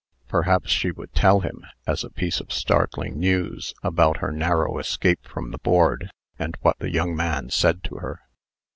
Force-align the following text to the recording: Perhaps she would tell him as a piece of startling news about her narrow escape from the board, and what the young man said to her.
Perhaps 0.27 0.71
she 0.71 0.89
would 0.89 1.13
tell 1.13 1.41
him 1.41 1.63
as 1.85 2.03
a 2.03 2.09
piece 2.09 2.39
of 2.39 2.51
startling 2.51 3.19
news 3.19 3.75
about 3.83 4.17
her 4.17 4.31
narrow 4.31 4.79
escape 4.79 5.23
from 5.27 5.51
the 5.51 5.59
board, 5.59 6.09
and 6.39 6.57
what 6.61 6.79
the 6.79 6.89
young 6.91 7.15
man 7.15 7.51
said 7.51 7.83
to 7.83 7.97
her. 7.97 8.19